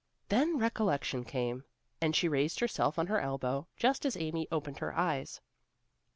Then 0.29 0.57
recollection 0.57 1.23
came, 1.23 1.63
and 2.01 2.15
she 2.15 2.27
raised 2.27 2.59
herself 2.59 2.97
on 2.97 3.05
her 3.05 3.19
elbow 3.21 3.67
just 3.77 4.03
as 4.03 4.17
Amy 4.17 4.47
opened 4.51 4.79
her 4.79 4.97
eyes. 4.97 5.41